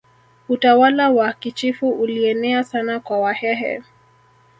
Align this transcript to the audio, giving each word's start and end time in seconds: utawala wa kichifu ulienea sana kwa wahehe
utawala 0.49 1.09
wa 1.09 1.33
kichifu 1.33 1.89
ulienea 1.89 2.63
sana 2.63 2.99
kwa 2.99 3.19
wahehe 3.19 3.81